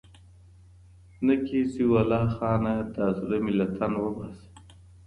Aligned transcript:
نه 1.25 1.35
كيږي 1.45 1.85
ولا 1.93 2.21
خانه 2.35 2.73
دا 2.95 3.05
زړه 3.19 3.37
مـي 3.43 3.51
لـه 3.59 3.67
تن 3.77 3.93
وبــاسـه 4.01 4.43